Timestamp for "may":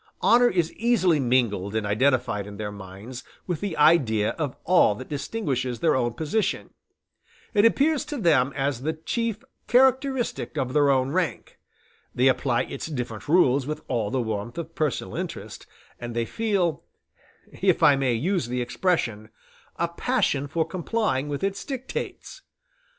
17.95-18.15